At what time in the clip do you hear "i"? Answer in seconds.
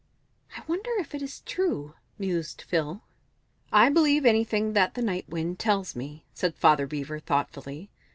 0.57-0.63, 3.71-3.89